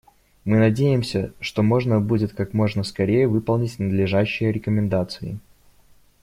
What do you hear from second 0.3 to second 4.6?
Мы надеемся, что можно будет как можно скорее выполнить надлежащие